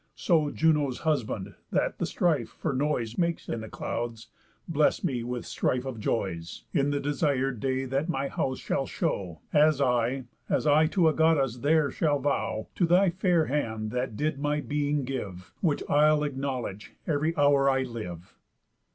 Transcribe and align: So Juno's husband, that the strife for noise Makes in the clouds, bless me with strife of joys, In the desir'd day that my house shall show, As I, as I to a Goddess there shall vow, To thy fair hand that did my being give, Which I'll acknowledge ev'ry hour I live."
So 0.15 0.49
Juno's 0.49 1.01
husband, 1.01 1.53
that 1.69 1.99
the 1.99 2.07
strife 2.07 2.49
for 2.49 2.73
noise 2.73 3.19
Makes 3.19 3.47
in 3.47 3.61
the 3.61 3.69
clouds, 3.69 4.29
bless 4.67 5.03
me 5.03 5.21
with 5.23 5.45
strife 5.45 5.85
of 5.85 5.99
joys, 5.99 6.63
In 6.73 6.89
the 6.89 6.99
desir'd 6.99 7.59
day 7.59 7.85
that 7.85 8.09
my 8.09 8.27
house 8.27 8.57
shall 8.57 8.87
show, 8.87 9.41
As 9.53 9.79
I, 9.79 10.25
as 10.49 10.65
I 10.65 10.87
to 10.87 11.07
a 11.07 11.13
Goddess 11.13 11.57
there 11.57 11.91
shall 11.91 12.17
vow, 12.17 12.65
To 12.73 12.87
thy 12.87 13.11
fair 13.11 13.45
hand 13.45 13.91
that 13.91 14.17
did 14.17 14.39
my 14.39 14.59
being 14.59 15.03
give, 15.03 15.53
Which 15.61 15.83
I'll 15.87 16.23
acknowledge 16.23 16.93
ev'ry 17.07 17.37
hour 17.37 17.69
I 17.69 17.83
live." 17.83 18.33